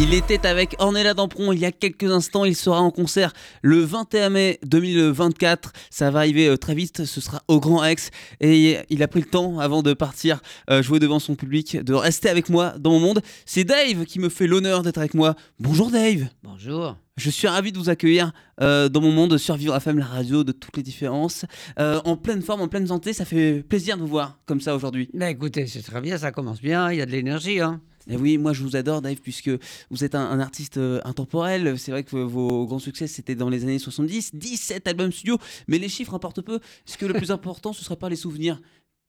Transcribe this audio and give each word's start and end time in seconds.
Il 0.00 0.14
était 0.14 0.46
avec 0.46 0.76
Ornella 0.78 1.12
Dampron 1.12 1.52
il 1.52 1.58
y 1.58 1.64
a 1.64 1.72
quelques 1.72 2.04
instants. 2.04 2.44
Il 2.44 2.54
sera 2.54 2.80
en 2.80 2.92
concert 2.92 3.32
le 3.62 3.80
21 3.80 4.30
mai 4.30 4.60
2024. 4.64 5.72
Ça 5.90 6.12
va 6.12 6.20
arriver 6.20 6.46
euh, 6.46 6.56
très 6.56 6.74
vite. 6.74 7.04
Ce 7.04 7.20
sera 7.20 7.42
au 7.48 7.58
Grand 7.58 7.78
Rex. 7.78 8.10
Et 8.40 8.78
il 8.90 9.02
a 9.02 9.08
pris 9.08 9.20
le 9.20 9.26
temps, 9.26 9.58
avant 9.58 9.82
de 9.82 9.92
partir 9.94 10.40
euh, 10.70 10.82
jouer 10.82 11.00
devant 11.00 11.18
son 11.18 11.34
public, 11.34 11.76
de 11.76 11.94
rester 11.94 12.28
avec 12.28 12.48
moi 12.48 12.74
dans 12.78 12.90
mon 12.90 13.00
monde. 13.00 13.22
C'est 13.44 13.64
Dave 13.64 14.04
qui 14.04 14.20
me 14.20 14.28
fait 14.28 14.46
l'honneur 14.46 14.82
d'être 14.82 14.98
avec 14.98 15.14
moi. 15.14 15.34
Bonjour 15.58 15.90
Dave. 15.90 16.28
Bonjour. 16.44 16.96
Je 17.18 17.30
suis 17.30 17.48
ravi 17.48 17.72
de 17.72 17.78
vous 17.78 17.90
accueillir 17.90 18.32
euh, 18.60 18.88
dans 18.88 19.00
mon 19.00 19.10
monde 19.10 19.36
Survivre 19.38 19.74
à 19.74 19.80
Femme, 19.80 19.98
la 19.98 20.06
radio 20.06 20.44
de 20.44 20.52
toutes 20.52 20.76
les 20.76 20.84
différences. 20.84 21.44
Euh, 21.80 22.00
en 22.04 22.16
pleine 22.16 22.42
forme, 22.42 22.60
en 22.60 22.68
pleine 22.68 22.86
santé, 22.86 23.12
ça 23.12 23.24
fait 23.24 23.64
plaisir 23.68 23.96
de 23.96 24.02
vous 24.02 24.08
voir 24.08 24.38
comme 24.46 24.60
ça 24.60 24.76
aujourd'hui. 24.76 25.10
Ben 25.12 25.26
écoutez, 25.26 25.66
c'est 25.66 25.82
très 25.82 26.00
bien, 26.00 26.16
ça 26.16 26.30
commence 26.30 26.62
bien, 26.62 26.92
il 26.92 26.98
y 26.98 27.00
a 27.00 27.06
de 27.06 27.10
l'énergie. 27.10 27.58
Hein. 27.58 27.80
Et 28.08 28.16
oui, 28.16 28.38
moi 28.38 28.52
je 28.52 28.62
vous 28.62 28.76
adore 28.76 29.02
Dave 29.02 29.20
puisque 29.22 29.50
vous 29.90 30.04
êtes 30.04 30.14
un, 30.14 30.30
un 30.30 30.40
artiste 30.40 30.78
euh, 30.78 31.00
intemporel. 31.04 31.78
C'est 31.78 31.90
vrai 31.90 32.04
que 32.04 32.16
vos 32.16 32.66
grands 32.66 32.78
succès 32.78 33.06
c'était 33.06 33.34
dans 33.34 33.50
les 33.50 33.64
années 33.64 33.78
70, 33.78 34.34
17 34.34 34.88
albums 34.88 35.12
studio, 35.12 35.38
mais 35.66 35.78
les 35.78 35.88
chiffres 35.88 36.14
importent 36.14 36.40
peu. 36.40 36.60
Est-ce 36.86 36.96
que 36.96 37.06
le 37.06 37.14
plus 37.14 37.30
important 37.38 37.72
ce 37.72 37.84
serait 37.84 37.96
pas 37.96 38.08
les 38.08 38.16
souvenirs? 38.16 38.60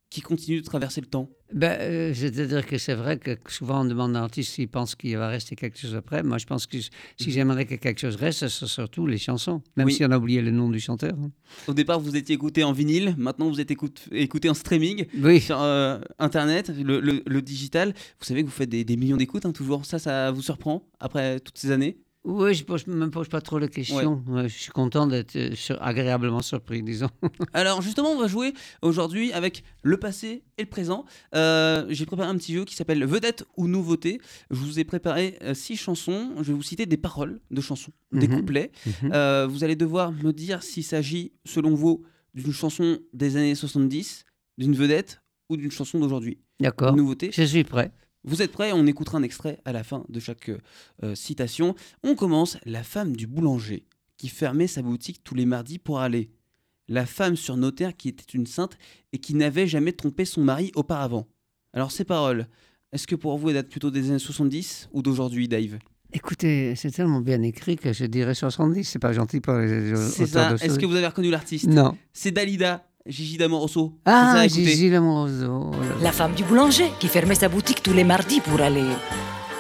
Qui 0.10 0.22
continuent 0.22 0.62
de 0.62 0.66
traverser 0.66 1.02
le 1.02 1.08
temps 1.08 1.30
Ben, 1.54 1.78
euh, 1.82 2.14
c'est-à-dire 2.16 2.66
que 2.66 2.78
c'est 2.80 2.96
vrai 2.96 3.18
que 3.20 3.38
souvent 3.48 3.82
on 3.82 3.86
demande 3.86 4.16
à 4.16 4.20
un 4.20 4.24
artiste 4.24 4.54
s'il 4.54 4.68
pense 4.68 4.96
qu'il 4.96 5.16
va 5.18 5.28
rester 5.28 5.56
quelque 5.56 5.78
chose 5.78 5.96
après. 5.96 6.24
Moi 6.24 6.38
je 6.40 6.46
pense 6.46 6.66
que 6.66 6.78
si 6.82 6.92
j'aimerais 7.32 7.66
que 7.66 7.76
quelque 7.76 8.00
chose 8.02 8.16
reste, 8.16 8.40
ce 8.40 8.48
serait 8.50 8.68
surtout 8.70 9.06
les 9.06 9.18
chansons, 9.20 9.62
même 9.78 9.86
Oui. 9.88 9.94
si 9.94 10.04
on 10.04 10.12
a 10.12 10.18
oublié 10.18 10.42
le 10.42 10.52
nom 10.52 10.70
du 10.70 10.80
chanteur. 10.80 11.14
hein. 11.14 11.32
Au 11.68 11.74
départ 11.74 12.00
vous 12.00 12.16
étiez 12.16 12.34
écouté 12.36 12.64
en 12.64 12.72
vinyle, 12.72 13.14
maintenant 13.18 13.50
vous 13.50 13.62
êtes 13.62 13.72
écouté 14.12 14.50
en 14.50 14.54
streaming. 14.54 15.06
Oui, 15.22 15.42
Sur 15.42 15.62
euh, 15.62 16.00
internet, 16.18 16.70
le, 16.76 17.00
le- 17.00 17.22
le 17.26 17.42
digital, 17.42 17.94
vous 18.20 18.26
savez 18.26 18.42
que 18.42 18.48
vous 18.48 18.54
faites 18.54 18.70
des, 18.70 18.84
des 18.84 18.98
millions 18.98 19.18
d'écoutes 19.18 19.46
hein, 19.46 19.52
toujours. 19.52 19.86
Ça, 19.86 20.00
ça 20.00 20.32
vous 20.32 20.42
surprend 20.42 20.88
après 21.00 21.40
toutes 21.40 21.58
ces 21.58 21.72
années? 21.72 21.98
Oui 22.32 22.54
je 22.54 22.64
ne 22.90 22.96
me 22.96 23.10
pose 23.10 23.28
pas 23.28 23.42
trop 23.42 23.60
la 23.60 23.68
question. 23.68 24.24
Ouais, 24.28 24.48
je 24.48 24.58
suis 24.58 24.72
content 24.72 25.08
d'être 25.08 25.36
euh, 25.36 25.56
sur- 25.56 25.82
agréablement 25.82 26.42
surpris, 26.42 26.84
disons. 26.84 27.10
Alors 27.54 27.82
justement, 27.82 28.10
on 28.12 28.20
va 28.20 28.28
jouer 28.28 28.54
aujourd'hui 28.82 29.34
avec 29.34 29.64
le 29.84 29.98
passé 29.98 30.44
et 30.58 30.64
le 30.64 30.70
présent. 30.70 31.06
Euh, 31.36 31.86
J'ai 31.90 32.06
préparé 32.06 32.30
un 32.30 32.36
petit 32.38 32.54
jeu 32.54 32.66
qui 32.66 32.76
s'appelle 32.76 33.04
Vedette 33.06 33.46
ou 33.58 33.68
Nouveauté. 33.68 34.20
Je 34.52 34.58
vous 34.58 34.80
ai 34.80 34.84
préparé 34.84 35.38
euh, 35.42 35.54
six 35.54 35.76
chansons. 35.76 36.34
Je 36.38 36.44
vais 36.44 36.54
vous 36.54 36.64
citer 36.64 36.86
des 36.86 36.98
paroles 36.98 37.40
de 37.52 37.62
chansons, 37.62 37.92
des 38.12 38.28
Mhm. 38.28 38.40
couplets. 38.40 38.72
Mhm. 38.86 39.12
Euh, 39.14 39.48
vous 39.50 39.64
allez 39.64 39.76
devoir 39.76 40.12
me 40.12 40.32
dire 40.32 40.64
s'il 40.64 40.84
s'agit, 40.84 41.34
selon 41.46 41.74
vous, 41.76 42.04
d'une 42.34 42.54
chanson 42.54 43.00
des 43.14 43.36
années 43.38 43.56
70, 43.56 44.26
d'une 44.58 44.76
vedette 44.76 45.22
ou 45.50 45.58
d'une 45.58 45.72
chanson 45.72 46.00
d'aujourd'hui. 46.00 46.40
D'accord, 46.60 46.92
Une 46.92 46.98
nouveauté. 46.98 47.32
je 47.34 47.44
suis 47.44 47.64
prêt. 47.64 47.92
Vous 48.24 48.42
êtes 48.42 48.52
prêts? 48.52 48.72
On 48.74 48.86
écoutera 48.86 49.18
un 49.18 49.24
extrait 49.24 49.60
à 49.66 49.72
la 49.72 49.84
fin 49.84 50.04
de 50.10 50.20
chaque 50.20 50.52
euh, 51.04 51.16
citation. 51.16 51.76
On 52.04 52.16
commence. 52.16 52.58
La 52.66 52.84
femme 52.84 53.16
du 53.16 53.28
boulanger 53.28 53.86
qui 54.18 54.28
fermait 54.28 54.68
sa 54.68 54.82
boutique 54.82 55.22
tous 55.24 55.36
les 55.36 55.46
mardis 55.46 55.80
pour 55.80 56.00
aller. 56.00 56.30
La 56.90 57.06
femme 57.06 57.36
sur 57.36 57.56
notaire 57.56 57.96
qui 57.96 58.10
était 58.10 58.34
une 58.38 58.48
sainte 58.48 58.78
et 59.14 59.20
qui 59.20 59.36
n'avait 59.36 59.68
jamais 59.68 59.94
trompé 59.94 60.26
son 60.26 60.44
mari 60.44 60.72
auparavant. 60.76 61.28
Alors 61.74 61.92
ces 61.92 62.04
paroles, 62.04 62.48
est-ce 62.92 63.06
que 63.08 63.16
pour 63.16 63.38
vous 63.38 63.50
elles 63.50 63.56
datent 63.56 63.70
plutôt 63.70 63.92
des 63.92 64.10
années 64.10 64.20
70 64.20 64.90
ou 64.92 65.02
d'aujourd'hui, 65.02 65.48
Dave? 65.48 65.78
Écoutez, 66.12 66.76
c'est 66.76 66.90
tellement 66.90 67.22
bien 67.22 67.44
écrit 67.44 67.76
que 67.76 67.94
je 67.94 68.04
dirais 68.06 68.34
70, 68.34 68.84
c'est 68.84 68.98
pas 68.98 69.14
gentil 69.14 69.40
pour 69.40 69.54
les 69.54 69.96
C'est 69.96 70.24
auteurs 70.24 70.28
ça. 70.28 70.54
de 70.56 70.64
Est-ce 70.64 70.80
que 70.80 70.88
vous 70.88 70.96
avez 70.96 71.06
reconnu 71.06 71.30
l'artiste? 71.30 71.68
Non. 71.68 71.96
C'est 72.12 72.32
Dalida, 72.32 72.89
Gigi 73.06 73.38
D'Amoroso. 73.38 74.00
Ah. 74.06 74.46
Gigi 74.48 74.90
Lamoroso. 74.90 75.72
oh. 75.74 75.76
La 76.02 76.12
femme 76.12 76.34
du 76.34 76.44
boulanger 76.44 76.92
qui 77.00 77.08
fermait 77.08 77.36
sa 77.36 77.50
boutique 77.50 77.82
tous 77.82 77.94
les 77.94 78.04
mardis 78.04 78.42
pour 78.42 78.60
aller. 78.62 78.84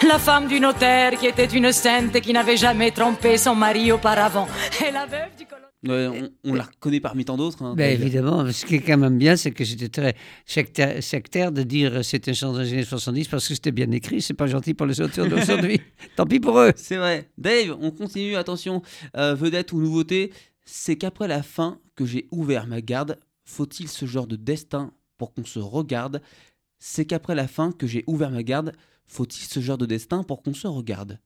La 0.07 0.19
femme 0.19 0.47
du 0.47 0.59
notaire 0.59 1.17
qui 1.19 1.27
était 1.27 1.45
une 1.45 1.71
sainte 1.71 2.15
et 2.15 2.21
qui 2.21 2.31
n'avait 2.33 2.57
jamais 2.57 2.91
trompé 2.91 3.37
son 3.37 3.55
mari 3.55 3.91
auparavant. 3.91 4.47
Et 4.87 4.91
la 4.91 5.05
veuve 5.05 5.35
du 5.37 5.45
colonel. 5.45 5.65
Ouais, 6.13 6.29
on, 6.43 6.51
on 6.51 6.53
la 6.55 6.63
reconnaît 6.63 6.99
parmi 6.99 7.23
tant 7.25 7.37
d'autres. 7.37 7.63
hein, 7.63 7.73
Ben, 7.75 7.91
Dave. 7.93 8.01
évidemment, 8.01 8.51
ce 8.51 8.65
qui 8.65 8.75
est 8.75 8.79
quand 8.81 8.97
même 8.97 9.17
bien, 9.17 9.35
c'est 9.37 9.51
que 9.51 9.63
j'étais 9.63 9.87
très 9.89 10.15
sectaire, 10.45 11.01
sectaire 11.01 11.51
de 11.51 11.63
dire 11.63 12.03
c'est 12.03 12.27
une 12.27 12.33
chanson 12.35 12.59
des 12.59 12.73
années 12.73 12.83
70 12.83 13.27
parce 13.29 13.47
que 13.47 13.53
c'était 13.55 13.71
bien 13.71 13.89
écrit. 13.91 14.21
C'est 14.21 14.33
pas 14.33 14.47
gentil 14.47 14.73
pour 14.73 14.85
les 14.87 14.99
auteurs 15.01 15.27
d'aujourd'hui. 15.27 15.79
Tant 16.17 16.25
pis 16.25 16.39
pour 16.39 16.59
eux. 16.59 16.71
C'est 16.75 16.97
vrai. 16.97 17.29
Dave, 17.37 17.75
on 17.81 17.91
continue, 17.91 18.35
attention, 18.35 18.81
euh, 19.17 19.35
vedette 19.35 19.71
ou 19.73 19.79
nouveauté, 19.81 20.31
c'est 20.65 20.97
qu'après 20.97 21.27
la 21.27 21.43
fin 21.43 21.77
que 21.95 22.05
j'ai 22.05 22.27
ouvert 22.31 22.67
ma 22.67 22.79
garde, 22.81 23.17
faut-il 23.49 23.87
ce 23.89 24.05
genre 24.05 24.27
de 24.27 24.35
destin 24.35 24.91
pour 25.17 25.33
qu'on 25.33 25.43
se 25.45 25.59
regarde? 25.59 26.21
C'est 26.79 27.05
qu'après 27.05 27.35
la 27.35 27.47
fin 27.47 27.71
que 27.71 27.87
j'ai 27.87 28.03
ouvert 28.07 28.31
ma 28.31 28.43
garde, 28.43 28.73
faut-il 29.07 29.43
ce 29.43 29.59
genre 29.59 29.77
de 29.77 29.85
destin 29.85 30.23
pour 30.23 30.41
qu'on 30.43 30.53
se 30.53 30.67
regarde? 30.67 31.19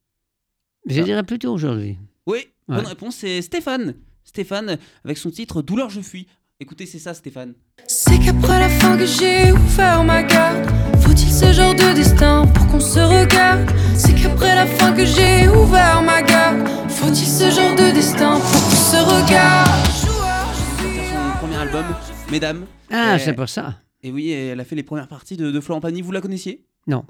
Je 0.87 1.01
Ah. 1.01 1.03
dirais 1.03 1.23
plutôt 1.23 1.51
aujourd'hui. 1.53 1.97
Oui, 2.25 2.47
bonne 2.67 2.85
réponse, 2.85 3.17
c'est 3.17 3.41
Stéphane. 3.41 3.95
Stéphane, 4.23 4.77
avec 5.03 5.17
son 5.17 5.29
titre 5.31 5.61
Douleur 5.61 5.89
je 5.89 6.01
fuis. 6.01 6.27
Écoutez, 6.59 6.85
c'est 6.85 6.99
ça, 6.99 7.13
Stéphane. 7.13 7.55
C'est 7.87 8.17
qu'après 8.19 8.59
la 8.59 8.69
fin 8.69 8.97
que 8.97 9.05
j'ai 9.05 9.51
ouvert 9.51 10.03
ma 10.03 10.23
garde, 10.23 10.65
faut-il 11.01 11.29
ce 11.31 11.51
genre 11.51 11.73
de 11.75 11.93
destin 11.93 12.47
pour 12.47 12.67
qu'on 12.67 12.79
se 12.79 12.99
regarde? 12.99 13.69
C'est 13.97 14.15
qu'après 14.15 14.55
la 14.55 14.65
fin 14.65 14.93
que 14.93 15.03
j'ai 15.05 15.49
ouvert 15.49 16.01
ma 16.01 16.21
garde, 16.21 16.65
faut-il 16.89 17.27
ce 17.27 17.49
genre 17.51 17.75
de 17.75 17.91
destin 17.93 18.39
pour 18.39 18.61
qu'on 18.63 18.81
se 18.91 18.95
regarde? 18.95 19.85
Joueur, 20.05 20.53
je 20.53 20.83
suis 20.85 20.99
C'est 20.99 21.09
son 21.09 21.37
premier 21.39 21.57
album, 21.57 21.85
Mesdames. 22.33 22.65
Ah, 22.89 23.13
Euh, 23.13 23.19
c'est 23.19 23.33
pour 23.33 23.47
ça. 23.47 23.79
Et 24.01 24.11
oui, 24.11 24.31
elle 24.31 24.59
a 24.59 24.65
fait 24.65 24.75
les 24.75 24.81
premières 24.83 25.07
parties 25.07 25.37
de, 25.37 25.51
de 25.51 25.59
Florent 25.61 25.79
Pagny. 25.81 26.01
Vous 26.01 26.11
la 26.11 26.19
connaissiez? 26.19 26.65
Non. 26.87 27.05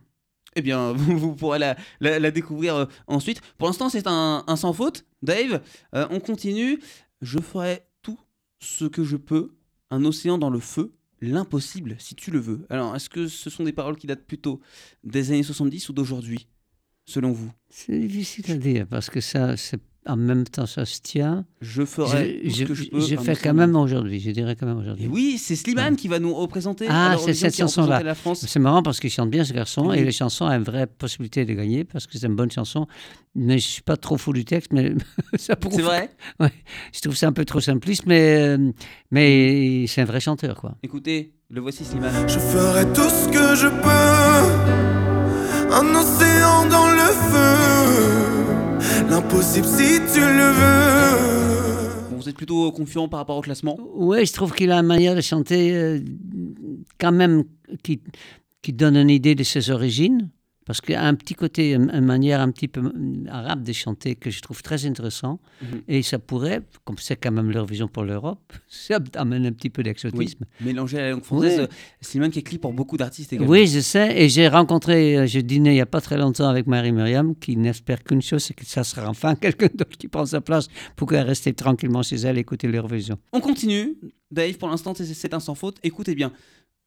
Eh 0.57 0.61
bien, 0.61 0.91
vous, 0.93 1.17
vous 1.17 1.33
pourrez 1.35 1.59
la, 1.59 1.77
la- 2.01 2.19
la 2.19 2.29
découvrir 2.29 2.75
euh, 2.75 2.85
ensuite. 3.07 3.39
Pour 3.57 3.67
l'instant, 3.67 3.87
c'est 3.89 4.05
un, 4.05 4.43
un 4.45 4.55
sans 4.57 4.73
faute. 4.73 5.05
Dave, 5.21 5.61
euh, 5.95 6.05
on 6.11 6.19
continue. 6.19 6.79
Je 7.21 7.39
ferai 7.39 7.87
tout 8.01 8.19
ce 8.59 8.83
que 8.83 9.05
je 9.05 9.15
peux. 9.15 9.55
Un 9.91 10.03
océan 10.03 10.37
dans 10.37 10.49
le 10.49 10.59
feu. 10.59 10.93
L'impossible, 11.21 11.95
si 11.99 12.15
tu 12.15 12.29
le 12.31 12.39
veux. 12.39 12.65
Alors, 12.69 12.93
est-ce 12.97 13.09
que 13.09 13.27
ce 13.29 13.49
sont 13.49 13.63
des 13.63 13.71
paroles 13.71 13.95
qui 13.95 14.07
datent 14.07 14.25
plutôt 14.27 14.59
des 15.05 15.31
années 15.31 15.41
70 15.43 15.87
ou 15.87 15.93
d'aujourd'hui, 15.93 16.47
selon 17.05 17.31
vous? 17.31 17.49
C'est 17.69 17.97
difficile 17.97 18.51
à 18.51 18.55
dire 18.57 18.85
parce 18.87 19.09
que 19.09 19.21
ça, 19.21 19.55
c'est 19.55 19.79
en 20.07 20.15
même 20.17 20.43
temps, 20.45 20.65
ça 20.65 20.85
se 20.85 20.99
tient. 21.01 21.45
Je 21.61 21.83
ferai 21.85 22.41
Je, 22.45 22.65
tout 22.65 22.75
ce 22.75 22.83
je, 22.83 22.85
que 22.85 22.85
je 22.85 22.89
peux. 22.89 22.99
je 22.99 23.15
fais 23.15 23.35
quand 23.35 23.53
même 23.53 23.75
aujourd'hui. 23.75 24.19
Je 24.19 24.31
dirais 24.31 24.55
quand 24.55 24.65
même 24.65 24.77
aujourd'hui. 24.79 25.07
Oui, 25.07 25.37
c'est 25.37 25.55
Slimane 25.55 25.95
qui 25.95 26.07
va 26.07 26.19
nous 26.19 26.33
représenter. 26.33 26.85
Ah, 26.89 27.15
c'est 27.23 27.33
cette 27.33 27.53
a 27.53 27.57
chanson-là. 27.57 28.03
La 28.03 28.15
France. 28.15 28.45
C'est 28.47 28.59
marrant 28.59 28.83
parce 28.83 28.99
qu'il 28.99 29.09
chante 29.09 29.29
bien 29.29 29.43
ce 29.43 29.53
garçon 29.53 29.89
Oui. 29.89 29.99
et 29.99 30.03
les 30.03 30.11
chansons 30.11 30.45
ont 30.45 30.51
une 30.51 30.63
vraie 30.63 30.87
possibilité 30.87 31.45
de 31.45 31.53
gagner 31.53 31.83
parce 31.83 32.05
que 32.07 32.17
c'est 32.17 32.27
une 32.27 32.35
bonne 32.35 32.51
chanson. 32.51 32.85
Mais 33.35 33.57
je 33.59 33.67
suis 33.67 33.81
pas 33.81 33.97
trop 33.97 34.17
fou 34.17 34.33
du 34.33 34.45
texte, 34.45 34.71
mais 34.73 34.93
ça 35.37 35.55
prouve. 35.55 35.73
C'est 35.75 35.81
vrai? 35.81 36.09
Je 36.93 36.99
trouve 37.01 37.15
ça 37.15 37.27
un 37.27 37.33
peu 37.33 37.45
trop 37.45 37.59
simpliste, 37.61 38.05
mais, 38.05 38.57
mais 39.11 39.85
c'est 39.87 40.01
un 40.01 40.05
vrai 40.05 40.19
chanteur, 40.19 40.55
quoi. 40.59 40.75
Écoutez, 40.83 41.33
le 41.49 41.61
voici 41.61 41.83
Slimane. 41.85 42.27
Je 42.29 42.37
ferai 42.39 42.85
tout 42.93 43.09
ce 43.09 43.27
que 43.29 43.55
je 43.55 43.67
peux. 43.67 44.73
Un 45.75 45.95
océan 45.95 46.67
dans 46.69 46.91
le 46.91 47.11
feu. 47.31 48.62
L'impossible 49.09 49.67
si 49.67 49.99
tu 50.13 50.19
le 50.19 50.51
veux. 50.59 52.09
Bon, 52.09 52.17
vous 52.17 52.29
êtes 52.29 52.35
plutôt 52.35 52.71
confiant 52.71 53.07
par 53.07 53.19
rapport 53.19 53.37
au 53.37 53.41
classement 53.41 53.77
Oui, 53.95 54.25
je 54.25 54.33
trouve 54.33 54.53
qu'il 54.53 54.71
a 54.71 54.77
une 54.79 54.85
manière 54.85 55.15
de 55.15 55.21
chanter 55.21 55.73
euh, 55.73 55.99
quand 56.99 57.11
même 57.11 57.43
qui, 57.83 58.01
qui 58.61 58.73
donne 58.73 58.95
une 58.95 59.09
idée 59.09 59.35
de 59.35 59.43
ses 59.43 59.69
origines. 59.69 60.29
Parce 60.65 60.79
qu'il 60.81 60.95
a 60.95 61.05
un 61.05 61.13
petit 61.15 61.33
côté, 61.33 61.73
une, 61.73 61.89
une 61.93 62.05
manière 62.05 62.39
un 62.39 62.49
petit 62.51 62.67
peu 62.69 62.81
euh, 62.81 62.91
arabe 63.29 63.63
de 63.63 63.73
chanter 63.73 64.15
que 64.15 64.29
je 64.29 64.41
trouve 64.41 64.61
très 64.63 64.85
intéressant. 64.85 65.39
Mhm. 65.61 65.81
Et 65.89 66.01
ça 66.03 66.19
pourrait, 66.19 66.61
comme 66.85 66.97
c'est 66.97 67.17
quand 67.17 67.31
même 67.31 67.51
leur 67.51 67.65
vision 67.65 67.87
pour 67.89 68.03
l'Europe, 68.03 68.53
ça 68.69 68.99
amène 69.15 69.45
un 69.45 69.51
petit 69.51 69.69
peu 69.69 69.81
Oui, 69.81 69.83
d'exotisme. 69.85 70.45
mélanger 70.61 70.97
la 70.97 71.11
langue 71.11 71.23
française. 71.23 71.59
Ouais. 71.59 71.63
euh, 71.65 71.67
Slimane 72.01 72.31
qui 72.31 72.39
écrit 72.39 72.57
pour 72.57 72.71
beaucoup 72.73 72.95
d'artistes 72.97 73.33
également. 73.33 73.51
Oui, 73.51 73.67
je 73.67 73.81
sais. 73.81 74.21
Et 74.21 74.29
j'ai 74.29 74.47
rencontré, 74.47 75.17
euh, 75.17 75.25
j'ai 75.27 75.43
dîné 75.43 75.71
il 75.71 75.75
n'y 75.75 75.81
a 75.81 75.85
pas 75.85 76.01
très 76.01 76.17
longtemps 76.17 76.47
avec 76.47 76.65
Marie-Myriam, 76.67 77.35
qui 77.35 77.57
n'espère 77.57 78.03
qu'une 78.03 78.21
chose, 78.21 78.43
c'est 78.43 78.53
que 78.53 78.65
ça 78.65 78.83
sera 78.85 79.09
enfin 79.09 79.35
quelqu'un 79.43 79.67
d'autre 79.73 79.97
qui 79.97 80.07
prend 80.07 80.25
sa 80.25 80.39
place 80.41 80.67
pour 80.95 81.09
qu'elle 81.09 81.25
reste 81.27 81.53
tranquillement 81.55 82.03
chez 82.03 82.15
elle 82.17 82.37
et 82.37 82.41
écouter 82.41 82.67
l'Eurovision. 82.69 83.17
On 83.33 83.41
continue. 83.41 83.95
Dave, 84.31 84.57
pour 84.57 84.69
l'instant, 84.69 84.93
c'est- 84.95 85.13
c'est 85.13 85.33
un 85.33 85.39
sans 85.39 85.55
faute. 85.55 85.77
Écoutez 85.83 86.15
bien. 86.15 86.31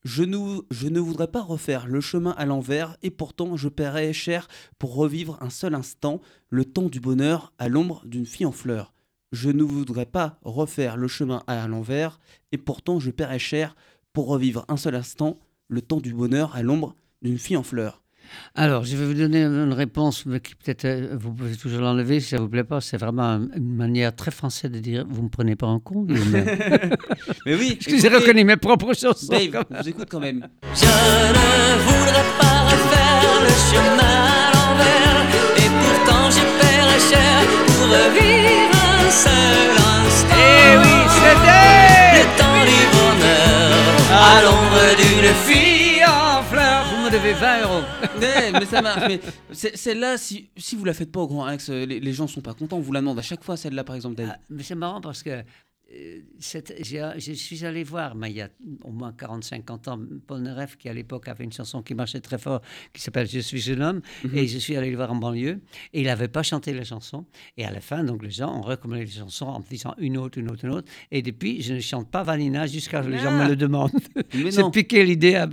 Je 0.05 0.23
ne, 0.23 1.01
voudrais 1.01 1.27
pas 1.27 1.43
refaire 1.43 1.87
le 1.87 2.01
chemin 2.01 2.31
à 2.33 2.47
l'envers 2.47 2.97
et 3.03 3.11
pourtant 3.11 3.57
je 3.57 3.69
paierais 3.69 4.13
cher 4.13 4.47
pour 4.79 4.95
revivre 4.95 5.37
un 5.41 5.51
seul 5.51 5.75
instant 5.75 6.21
le 6.49 6.65
temps 6.65 6.89
du 6.89 7.01
bonheur 7.01 7.53
à 7.59 7.69
l'ombre 7.69 8.03
d'une 8.07 8.27
fille 8.27 8.47
en 8.47 8.53
fleurs. 8.53 8.93
Je 9.33 9.51
ne 9.51 9.65
voudrais 9.65 10.07
pas 10.07 10.39
refaire 10.43 10.97
le 10.97 11.09
chemin 11.09 11.43
à 11.47 11.67
l'envers 11.67 12.21
et 12.53 12.59
pourtant 12.59 13.01
je 13.01 13.11
paierais 13.11 13.41
cher 13.41 13.75
pour 14.13 14.29
revivre 14.29 14.65
un 14.69 14.77
seul 14.77 14.95
instant 14.95 15.37
le 15.69 15.83
temps 15.83 16.01
du 16.01 16.15
bonheur 16.15 16.55
à 16.55 16.63
l'ombre 16.63 16.95
d'une 17.23 17.39
fille 17.39 17.57
en 17.57 17.65
fleurs. 17.65 18.03
Alors, 18.55 18.85
je 18.85 18.97
vais 18.97 19.05
vous 19.05 19.15
donner 19.15 19.43
une 19.43 19.73
réponse 19.73 20.25
mais 20.27 20.41
qui 20.41 20.55
peut-être, 20.55 20.85
euh, 20.85 21.17
vous 21.19 21.33
pouvez 21.33 21.57
toujours 21.57 21.81
l'enlever 21.81 22.21
si 22.21 22.31
ça 22.31 22.37
ne 22.37 22.43
vous 22.43 22.49
plaît 22.49 22.65
pas. 22.65 22.81
C'est 22.81 22.97
vraiment 22.97 23.41
une 23.55 23.75
manière 23.77 24.15
très 24.15 24.31
française 24.31 24.71
de 24.71 24.79
dire, 24.79 25.05
vous 25.09 25.19
ne 25.19 25.25
me 25.25 25.29
prenez 25.31 25.57
pas 25.57 25.67
en 25.67 25.79
compte. 25.81 26.09
Mais, 26.09 26.45
mais 27.47 27.55
oui. 27.55 27.75
Parce 27.77 27.87
que 27.87 27.99
j'ai 28.01 28.09
reconnu 28.09 28.45
mes 28.45 28.57
propres 28.57 28.95
chansons. 28.95 29.27
Dave, 29.31 29.65
on 29.71 29.77
vous 29.83 29.89
écoute 29.89 30.09
quand 30.11 30.21
même. 30.21 30.47
Je 30.75 30.85
ne 30.87 31.79
voudrais 31.83 32.27
pas 32.39 32.65
refaire 32.65 33.41
le 33.43 33.53
chemin 33.71 34.17
à 34.39 34.53
l'envers. 34.55 35.27
Et 35.59 35.69
pourtant, 35.81 36.31
j'ai 36.31 36.47
paierai 36.59 37.01
cher 37.11 37.41
pour 37.67 37.87
revivre 37.89 38.77
un 39.05 39.11
seul 39.11 39.71
instant. 40.01 40.35
Eh 40.35 40.79
oui, 40.79 40.97
c'était 41.21 42.19
le 42.19 42.25
temps 42.39 42.65
du 42.65 42.81
bonheur 42.97 43.77
à 44.11 44.43
l'ombre 44.43 44.97
d'une 44.97 45.35
fille 45.47 45.66
devez 47.19 47.33
20 47.35 47.63
euros. 47.63 47.83
Ouais, 48.21 48.53
mais 48.53 48.65
ça 48.67 48.83
marche. 48.83 49.03
Mais 49.09 49.21
c'est- 49.53 49.77
celle-là, 49.77 50.17
si, 50.19 50.49
si 50.57 50.77
vous 50.77 50.85
la 50.85 50.95
faites 50.95 51.13
pas 51.13 51.21
au 51.21 51.27
Grand 51.27 51.45
Rex, 51.45 51.69
euh, 51.71 51.85
les, 51.87 52.01
les 52.01 52.13
gens 52.13 52.27
sont 52.27 52.41
pas 52.41 52.55
contents. 52.55 52.77
On 52.77 52.81
vous 52.81 52.93
la 52.93 53.01
demande 53.01 53.19
à 53.19 53.23
chaque 53.23 53.43
fois, 53.45 53.57
celle-là, 53.57 53.85
par 53.85 53.97
exemple. 53.97 54.23
Ah, 54.27 54.39
mais 54.51 54.63
c'est 54.63 54.75
marrant 54.75 55.01
parce 55.01 55.23
que 55.23 55.43
cette- 56.39 56.75
j'ai- 56.85 57.13
je 57.19 57.33
suis 57.33 57.65
allé 57.65 57.83
voir, 57.85 58.15
mais 58.15 58.31
il 58.31 58.37
y 58.37 58.41
a 58.43 58.49
au 58.85 58.91
moins 58.93 59.13
40-50 59.13 59.89
ans, 59.89 59.99
Polnareff, 60.27 60.77
qui 60.77 60.89
à 60.89 60.93
l'époque 60.95 61.29
avait 61.29 61.45
une 61.45 61.53
chanson 61.53 61.83
qui 61.83 61.95
marchait 61.95 62.21
très 62.21 62.39
fort, 62.39 62.61
qui 62.93 63.01
s'appelle 63.03 63.29
Je 63.29 63.41
suis 63.41 63.71
un 63.73 63.81
homme, 63.81 64.01
Mhm. 64.25 64.37
et 64.37 64.47
je 64.47 64.59
suis 64.59 64.77
allé 64.77 64.91
le 64.91 64.97
voir 64.97 65.11
en 65.13 65.17
banlieue, 65.17 65.61
et 65.93 66.01
il 66.01 66.07
n'avait 66.07 66.29
pas 66.29 66.43
chanté 66.43 66.73
la 66.73 66.85
chanson. 66.85 67.25
Et 67.57 67.65
à 67.65 67.71
la 67.71 67.81
fin, 67.81 68.05
donc 68.05 68.23
les 68.23 68.31
gens 68.31 68.55
ont 68.59 68.63
recommandé 68.63 69.05
les 69.05 69.11
chansons 69.11 69.47
en 69.47 69.61
disant 69.61 69.95
une 69.99 70.17
autre, 70.19 70.39
une 70.39 70.51
autre, 70.51 70.65
une 70.65 70.73
autre. 70.73 70.89
Et 71.11 71.23
depuis, 71.23 71.63
je 71.63 71.75
ne 71.75 71.81
chante 71.81 72.11
pas 72.11 72.23
Vanina 72.23 72.67
jusqu'à 72.67 73.03
ce 73.03 73.09
que 73.09 73.13
les 73.13 73.19
gens 73.19 73.33
me 73.33 73.49
le 73.49 73.57
demandent. 73.57 73.91
Non. 74.57 74.71
piqué 74.71 75.05
l'idée 75.05 75.35
à. 75.35 75.47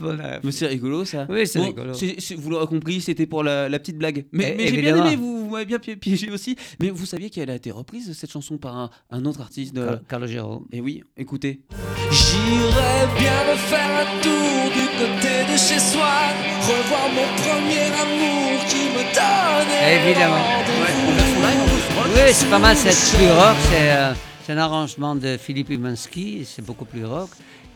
Mais 0.43 0.51
c'est 0.51 0.67
rigolo 0.67 1.05
ça. 1.05 1.25
Oui, 1.29 1.45
c'est 1.47 1.59
rigolo. 1.59 1.93
c'est- 1.93 2.19
c'est- 2.19 2.35
vous 2.35 2.49
l'aurez 2.49 2.67
compris, 2.67 3.01
c'était 3.01 3.25
pour 3.25 3.43
la, 3.43 3.69
la 3.69 3.79
petite 3.79 3.97
blague. 3.97 4.25
Mais, 4.31 4.51
Eh, 4.53 4.57
mais 4.57 4.67
j'ai 4.67 4.71
bien 4.81 4.95
évidemment. 4.95 5.05
aimé, 5.07 5.15
vous, 5.15 5.45
vous 5.45 5.49
m'avez 5.51 5.65
bien 5.65 5.79
pi- 5.79 5.95
piégé 5.95 6.29
aussi. 6.31 6.55
Mais 6.79 6.89
vous 6.89 7.05
saviez 7.05 7.29
qu'elle 7.29 7.49
a 7.49 7.55
été 7.55 7.71
reprise, 7.71 8.11
cette 8.13 8.31
chanson, 8.31 8.57
par 8.57 8.77
un, 8.77 8.89
un 9.11 9.25
autre 9.25 9.41
artiste 9.41 9.75
de... 9.75 9.85
Car- 9.85 10.01
Gero. 10.33 10.65
Et 10.71 10.81
oui, 10.81 11.03
écoutez. 11.15 11.62
J'irais 12.09 13.06
bien 13.19 13.39
me 13.51 13.56
faire 13.56 13.91
un 14.01 14.21
tour 14.21 14.71
du 14.74 14.88
côté 14.97 15.44
de 15.51 15.56
chez 15.56 15.77
soi, 15.77 16.09
revoir 16.62 17.07
mon 17.13 17.27
premier 17.44 17.85
amour 18.01 18.65
qui 18.68 18.89
me 18.95 19.03
donnait. 19.13 20.09
Évidemment. 20.09 20.44
Oui, 22.15 22.31
c'est 22.31 22.50
pas 22.50 22.57
mal, 22.57 22.75
c'est 22.75 23.15
plus 23.15 23.30
rock. 23.30 23.56
C'est 23.69 23.91
euh, 23.91 24.13
un 24.50 24.57
arrangement 24.57 25.15
de 25.15 25.38
Philippe 25.38 25.69
Umansky, 25.69 26.45
c'est 26.45 26.65
beaucoup 26.65 26.86
plus 26.86 27.06
rock. 27.06 27.29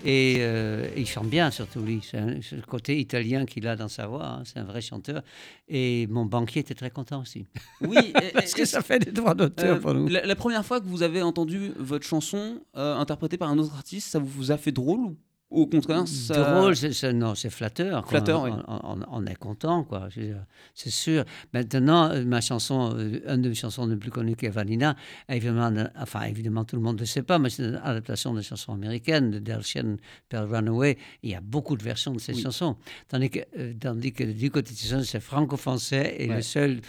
Et 0.05 0.37
euh, 0.39 0.87
il 0.95 1.07
chante 1.07 1.27
bien, 1.27 1.49
surtout 1.51 1.81
lui. 1.81 2.01
C'est 2.03 2.19
le 2.55 2.61
côté 2.61 2.99
italien 2.99 3.45
qu'il 3.45 3.67
a 3.67 3.75
dans 3.75 3.87
sa 3.87 4.07
voix. 4.07 4.25
hein. 4.25 4.43
C'est 4.45 4.59
un 4.59 4.63
vrai 4.63 4.79
chanteur. 4.81 5.21
Et 5.67 6.07
mon 6.07 6.25
banquier 6.25 6.61
était 6.61 6.75
très 6.75 6.91
content 6.91 7.21
aussi. 7.21 7.45
Oui, 7.81 7.97
et- 8.21 8.31
Parce 8.33 8.53
que 8.53 8.63
ça 8.65 8.81
fait 8.81 8.99
des 8.99 9.11
droits 9.11 9.33
d'auteur 9.33 9.77
euh, 9.77 9.79
pour 9.79 9.93
nous. 9.93 10.07
la, 10.07 10.25
la 10.25 10.35
première 10.35 10.63
fois 10.65 10.79
que 10.79 10.85
vous 10.85 11.03
avez 11.03 11.21
entendu 11.21 11.71
votre 11.77 12.05
chanson 12.05 12.61
euh, 12.75 12.95
interprétée 12.95 13.37
par 13.37 13.49
un 13.49 13.57
autre 13.57 13.73
artiste, 13.75 14.09
ça 14.09 14.19
vous 14.19 14.51
a 14.51 14.57
fait 14.57 14.71
drôle 14.71 14.99
ou 14.99 15.15
au 15.49 15.65
contraire 15.65 16.07
ça... 16.07 16.53
Drôle, 16.59 16.75
c'est- 16.75 16.91
c'est- 16.93 17.13
non, 17.13 17.33
c'est 17.35 17.49
flatteur. 17.49 18.01
quoi. 18.03 18.09
Flatteur, 18.09 18.41
on, 18.41 18.45
oui. 18.45 18.51
on- 18.67 18.79
on- 18.99 19.05
on 19.11 19.25
est 19.25 19.35
content, 19.35 19.83
quoi. 19.83 20.09
C'est 20.73 20.89
sûr. 20.89 21.23
Maintenant, 21.53 22.09
euh, 22.11 22.25
ma 22.25 22.41
chanson, 22.41 22.93
euh, 22.95 23.19
une 23.33 23.41
de 23.41 23.49
mes 23.49 23.55
chansons 23.55 23.87
les 23.87 23.95
plus 23.95 24.11
connues 24.11 24.35
qui 24.35 24.45
est 24.45 24.49
Vanina, 24.49 24.95
évidemment, 25.29 25.71
euh, 25.77 25.85
enfin, 25.97 26.23
évidemment, 26.23 26.65
tout 26.65 26.75
le 26.75 26.81
monde 26.81 26.95
ne 26.95 26.99
le 27.01 27.05
sait 27.05 27.23
pas, 27.23 27.39
mais 27.39 27.49
c'est 27.49 27.63
une 27.63 27.79
adaptation 27.83 28.33
de 28.33 28.41
chansons 28.41 28.73
américaines, 28.73 29.31
de 29.31 29.39
Del 29.39 29.63
Shannon, 29.63 29.97
Pearl 30.29 30.53
Runaway. 30.53 30.97
Il 31.23 31.29
y 31.31 31.35
a 31.35 31.41
beaucoup 31.41 31.77
de 31.77 31.83
versions 31.83 32.13
de 32.13 32.19
ces 32.19 32.33
Oui. 32.33 32.41
chansons. 32.41 32.75
Tandis 33.07 33.29
que, 33.29 33.39
tandis 33.79 34.11
que 34.13 34.23
du 34.25 34.51
côté 34.51 34.73
de 34.73 35.01
c'est 35.03 35.19
franco-français 35.21 36.15
et 36.19 36.27
Ouais. 36.29 36.35
le 36.37 36.41
seul 36.41 36.81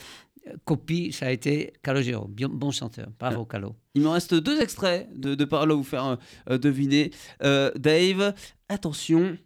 copie, 0.65 1.13
ça 1.13 1.27
a 1.27 1.31
été 1.31 1.73
Calogero. 1.83 2.29
Bien, 2.29 2.49
bon 2.49 2.71
chanteur. 2.71 3.09
Bravo, 3.19 3.45
Calo. 3.45 3.77
Il 3.95 4.03
me 4.03 4.09
reste 4.09 4.35
deux 4.35 4.61
extraits 4.61 5.09
de, 5.19 5.35
de 5.35 5.45
paroles 5.45 5.73
à 5.73 5.75
vous 5.75 5.85
faire 5.85 6.05
euh, 6.05 6.17
euh, 6.51 6.59
deviner. 6.59 7.11
Euh, 7.43 7.71
Dave, 7.77 8.35
attention, 8.69 9.37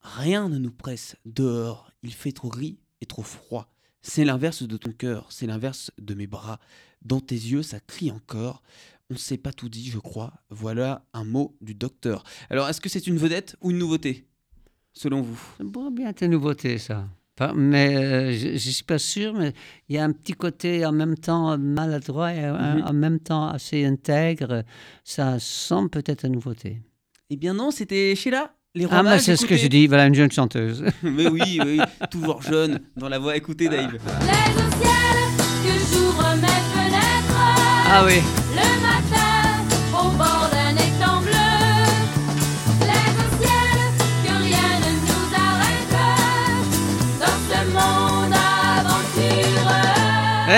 rien 0.00 0.48
ne 0.48 0.58
nous 0.58 0.70
presse 0.70 1.16
dehors. 1.24 1.90
Il 2.02 2.12
fait 2.12 2.32
trop 2.32 2.48
gris 2.48 2.78
et 3.00 3.06
trop 3.06 3.22
froid. 3.22 3.72
C'est 4.00 4.24
l'inverse 4.24 4.62
de 4.62 4.76
ton 4.76 4.92
cœur, 4.92 5.26
c'est 5.30 5.46
l'inverse 5.46 5.90
de 5.98 6.14
mes 6.14 6.26
bras. 6.26 6.60
Dans 7.02 7.20
tes 7.20 7.34
yeux, 7.34 7.62
ça 7.62 7.80
crie 7.80 8.10
encore. 8.10 8.62
On 9.10 9.14
ne 9.14 9.18
s'est 9.18 9.38
pas 9.38 9.52
tout 9.52 9.68
dit, 9.68 9.90
je 9.90 9.98
crois. 9.98 10.34
Voilà 10.50 11.04
un 11.12 11.24
mot 11.24 11.56
du 11.60 11.74
docteur. 11.74 12.24
Alors, 12.50 12.68
est-ce 12.68 12.80
que 12.80 12.88
c'est 12.88 13.06
une 13.06 13.16
vedette 13.16 13.56
ou 13.60 13.70
une 13.70 13.78
nouveauté 13.78 14.28
Selon 14.92 15.22
vous? 15.22 15.40
Pourrait 15.72 15.90
bien 15.90 16.12
une 16.20 16.30
nouveauté, 16.30 16.78
ça. 16.78 17.08
Mais 17.54 17.94
euh, 17.96 18.32
je 18.32 18.48
ne 18.52 18.58
suis 18.58 18.84
pas 18.84 18.98
sûr, 18.98 19.32
mais 19.34 19.52
il 19.88 19.96
y 19.96 19.98
a 19.98 20.04
un 20.04 20.12
petit 20.12 20.32
côté 20.32 20.84
en 20.84 20.92
même 20.92 21.16
temps 21.16 21.56
maladroit 21.58 22.32
et 22.34 22.48
en- 22.50 22.54
Mhm. 22.76 22.84
en 22.86 22.92
même 22.92 23.18
temps 23.20 23.48
assez 23.48 23.84
intègre. 23.84 24.64
Ça 25.04 25.36
semble 25.38 25.90
peut-être 25.90 26.24
une 26.26 26.32
nouveauté. 26.32 26.80
Eh 27.30 27.36
bien 27.36 27.54
non, 27.54 27.70
c'était 27.70 28.14
Sheila. 28.16 28.52
Les 28.74 28.84
Ah, 28.84 28.88
mais 28.90 28.96
Romages, 28.98 29.22
c'est 29.22 29.36
ce 29.36 29.46
que 29.46 29.56
je 29.56 29.66
dis, 29.66 29.86
voilà 29.86 30.06
une 30.06 30.14
jeune 30.14 30.30
chanteuse. 30.30 30.84
Mais 31.02 31.26
oui, 31.28 31.58
oui, 31.64 31.80
toujours 32.10 32.42
jeune 32.42 32.80
dans 32.96 33.08
la 33.08 33.18
voix. 33.18 33.34
Écoutez, 33.34 33.68
Dave. 33.68 33.92
Ciel 33.92 33.98
que 35.64 35.72
j'ouvre 35.90 36.34
mes 36.36 36.46
fenêtres 36.46 37.40
Ah 37.90 38.04
oui. 38.06 38.16
le 38.54 38.67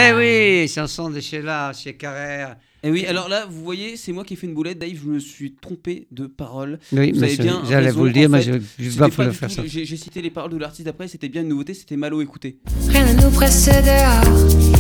Eh 0.03 0.13
oui, 0.15 0.69
chanson 0.69 1.11
de 1.11 1.21
Sheila, 1.21 1.73
chez 1.75 1.95
Carrère. 1.95 2.57
Et 2.83 2.89
Eh 2.89 2.91
oui, 2.91 3.05
alors 3.05 3.29
là, 3.29 3.45
vous 3.49 3.63
voyez, 3.63 3.97
c'est 3.99 4.11
moi 4.13 4.25
qui 4.25 4.33
ai 4.33 4.37
fait 4.37 4.47
une 4.47 4.55
boulette, 4.55 4.79
Dave. 4.79 4.91
Je 4.95 5.07
me 5.07 5.19
suis 5.19 5.53
trompé 5.61 6.07
de 6.11 6.27
parole. 6.27 6.79
Oui, 6.93 7.13
Vous 7.13 7.21
mais 7.21 7.27
avez 7.27 7.37
je- 7.37 7.43
bien 7.43 7.63
j'allais 7.69 7.91
vous 7.91 8.05
le 8.07 8.13
dire, 8.13 8.31
mais 8.31 8.41
je 8.41 8.53
ne 8.53 8.59
vais 8.59 9.09
pas 9.11 9.25
le 9.25 9.33
faire 9.33 9.51
ça. 9.51 9.63
J'ai 9.67 9.85
j'ai 9.85 9.97
cité 9.99 10.23
les 10.23 10.31
paroles 10.31 10.53
de 10.53 10.57
l'artiste 10.57 10.89
après, 10.89 11.07
c'était 11.07 11.29
bien 11.29 11.43
une 11.43 11.49
nouveauté, 11.49 11.75
c'était 11.75 11.97
Malo, 11.99 12.23
écoutez. 12.23 12.57
Rien 12.89 13.13
ne 13.13 13.21
nous 13.21 13.31
presse 13.31 13.67
dehors, 13.67 14.25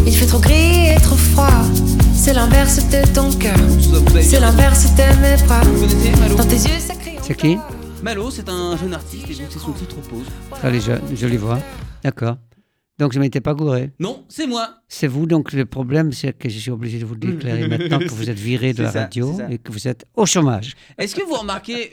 il 0.07 0.15
fait 0.15 0.25
trop 0.27 0.39
gris 0.41 0.95
et 0.97 1.01
trop 1.03 1.17
froid. 1.17 1.63
C'est 2.15 2.33
l'inverse 2.33 2.77
de 2.89 3.15
ton 3.15 3.31
cœur, 3.33 3.57
c'est 4.23 4.41
l'inverse 4.41 4.95
de 4.95 5.03
mes 5.21 5.43
bras. 5.47 5.61
Vous 5.63 5.81
connaissez 5.87 6.11
Malo 6.19 6.37
Dans 6.37 6.45
tes 6.47 6.55
yeux, 6.57 6.79
ça 6.79 6.95
crie. 6.95 7.17
C'est 7.23 7.37
qui. 7.37 7.59
Malo, 8.03 8.31
c'est 8.31 8.49
un 8.49 8.79
jeune 8.79 8.95
artiste 8.95 9.27
et 9.31 9.35
donc 9.35 9.47
c'est 9.51 9.59
son 9.59 9.73
titre 9.73 9.97
Pause. 10.09 10.25
Allez, 10.63 10.81
je, 10.81 10.93
jolie 11.17 11.37
voix. 11.37 11.59
D'accord. 12.03 12.39
Donc 13.00 13.12
je 13.12 13.19
ne 13.19 13.25
m'étais 13.25 13.41
pas 13.41 13.55
gouré. 13.55 13.91
Non, 13.99 14.25
c'est 14.29 14.47
moi. 14.47 14.76
C'est 14.88 15.06
vous, 15.06 15.26
donc 15.26 15.52
le 15.52 15.64
problème, 15.64 16.12
c'est 16.12 16.32
que 16.37 16.49
je 16.49 16.58
suis 16.58 16.70
obligé 16.70 16.99
de 16.99 17.05
vous 17.06 17.17
déclarer 17.17 17.67
maintenant 17.73 17.99
que 17.99 18.08
vous 18.08 18.29
êtes 18.29 18.38
viré 18.38 18.73
de 18.75 18.82
la 18.82 18.93
ça, 18.93 19.00
radio 19.02 19.37
et 19.50 19.58
que 19.58 19.73
vous 19.73 19.88
êtes 19.88 20.05
au 20.17 20.26
chômage. 20.26 20.75
Est-ce 20.99 21.17
que 21.17 21.23
vous 21.23 21.35
remarquez. 21.35 21.91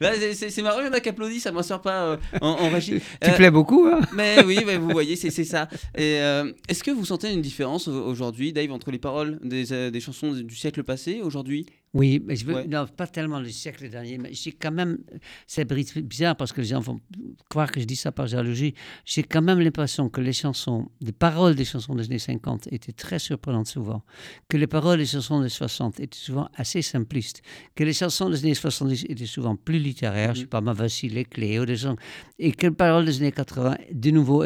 Là, 0.00 0.12
c'est- 0.34 0.62
marrant, 0.62 0.80
il 0.80 0.86
y 0.86 0.88
en 0.88 0.92
a 0.92 1.00
qui 1.00 1.08
applaudissent, 1.08 1.44
ça 1.44 1.52
ne 1.52 1.62
sort 1.62 1.80
pas 1.80 2.02
euh, 2.04 2.16
en, 2.40 2.48
en 2.50 2.70
régie. 2.70 3.00
Tu 3.22 3.30
Euh, 3.30 3.36
plais 3.36 3.50
beaucoup, 3.50 3.86
hein 3.86 4.00
Mais 4.14 4.44
oui, 4.44 4.58
mais 4.66 4.76
vous 4.76 4.90
voyez, 4.90 5.16
c'est 5.16 5.30
ça. 5.44 5.68
Euh, 5.98 6.52
Est-ce 6.68 6.84
que 6.84 6.90
vous 6.90 7.04
sentez 7.04 7.32
une 7.32 7.40
différence 7.42 7.88
au- 7.88 8.04
aujourd'hui, 8.06 8.52
Dave, 8.52 8.70
entre 8.72 8.90
les 8.90 8.98
paroles 8.98 9.38
des, 9.42 9.72
euh, 9.72 9.90
des 9.90 10.00
chansons 10.00 10.32
du 10.32 10.54
siècle 10.54 10.82
passé 10.82 11.20
aujourd'hui? 11.22 11.66
Oui, 11.94 12.22
mais 12.24 12.36
je 12.36 12.44
veux, 12.44 12.54
Ouais. 12.54 12.66
non, 12.66 12.86
pas 12.86 13.06
tellement 13.06 13.40
le 13.40 13.48
siècle 13.48 13.88
dernier, 13.88 14.18
mais 14.18 14.30
j'ai 14.32 14.52
quand 14.52 14.70
même, 14.72 14.98
c'est 15.46 15.64
bizarre 16.02 16.36
parce 16.36 16.52
que 16.52 16.60
les 16.60 16.66
gens 16.66 16.80
vont 16.80 17.00
croire 17.48 17.72
que 17.72 17.80
je 17.80 17.86
dis 17.86 17.96
ça 17.96 18.12
par 18.12 18.26
jalousie, 18.26 18.74
j'ai 19.06 19.22
quand 19.22 19.40
même 19.40 19.60
l'impression 19.60 20.10
que 20.10 20.20
les 20.20 20.34
chansons, 20.34 20.90
les 21.00 21.12
paroles 21.12 21.54
des 21.54 21.64
chansons 21.64 21.94
des 21.94 22.04
années 22.04 22.18
50 22.18 22.68
étaient 22.70 22.92
très 22.92 23.18
surprenantes 23.18 23.68
souvent, 23.68 24.02
que 24.48 24.58
les 24.58 24.66
paroles 24.66 24.98
des 24.98 25.06
chansons 25.06 25.40
des 25.40 25.48
60 25.48 26.00
étaient 26.00 26.18
souvent 26.18 26.48
assez 26.54 26.82
simplistes, 26.82 27.40
que 27.74 27.84
les 27.84 27.94
chansons 27.94 28.28
des 28.28 28.44
années 28.44 28.54
70 28.54 29.06
étaient 29.08 29.24
souvent 29.24 29.56
plus 29.56 29.78
littéraires, 29.78 30.34
je 30.34 30.40
sais 30.40 30.46
pas, 30.46 30.60
ma 30.60 30.74
Vassile, 30.74 31.26
Cléo, 31.26 31.64
des 31.64 31.76
gens, 31.76 31.96
et 32.38 32.52
que 32.52 32.66
les 32.66 32.74
paroles 32.74 33.06
des 33.06 33.16
années 33.22 33.32
80, 33.32 33.76
de 33.90 34.10
nouveau, 34.10 34.44